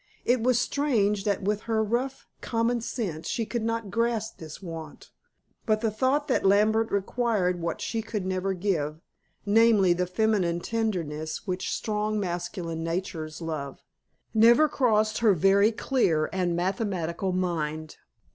[0.25, 5.11] It was strange that with her rough common sense she could not grasp this want.
[5.67, 8.99] But the thought that Lambert required what she could never give
[9.45, 13.83] namely, the feminine tenderness which strong masculine natures love
[14.33, 17.97] never crossed her very clear and mathematical mind.